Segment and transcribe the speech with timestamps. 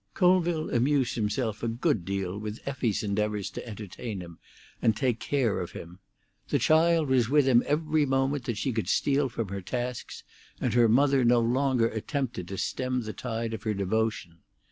[0.15, 4.39] Colville amused himself a good deal with Effie's endeavours to entertain him
[4.81, 5.99] and take care of him.
[6.49, 10.23] The child was with him every moment that she could steal from her tasks,
[10.59, 14.39] and her mother no longer attempted to stem the tide of her devotion.